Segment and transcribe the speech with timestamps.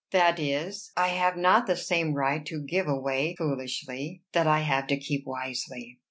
[0.09, 4.87] That is, I have not the same right to give away foolishly that I have
[4.87, 5.99] to keep wisely."